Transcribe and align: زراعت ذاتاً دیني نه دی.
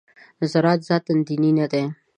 زراعت 0.51 0.81
ذاتاً 0.89 1.13
دیني 1.27 1.51
نه 1.59 1.65
دی. 1.71 1.83